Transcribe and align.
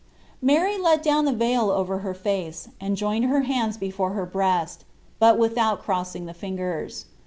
Mary 0.41 0.79
let 0.79 1.03
down 1.03 1.25
the 1.25 1.31
veil 1.31 1.69
over 1.69 1.99
her 1.99 2.15
face, 2.15 2.69
and 2.79 2.97
joined 2.97 3.25
her 3.25 3.41
hands 3.41 3.77
before 3.77 4.13
her 4.13 4.25
breast, 4.25 4.83
but 5.19 5.37
without 5.37 5.79
crossing 5.83 6.25
the 6.25 6.35
ringers. 6.41 7.05